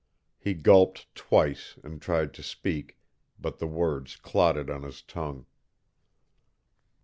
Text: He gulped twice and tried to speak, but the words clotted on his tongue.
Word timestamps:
He 0.39 0.55
gulped 0.55 1.13
twice 1.13 1.77
and 1.83 2.01
tried 2.01 2.33
to 2.33 2.41
speak, 2.41 2.97
but 3.39 3.59
the 3.59 3.67
words 3.67 4.15
clotted 4.15 4.67
on 4.67 4.81
his 4.81 5.03
tongue. 5.03 5.45